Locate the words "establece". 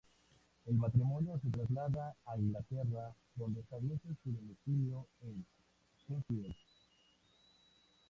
3.61-4.15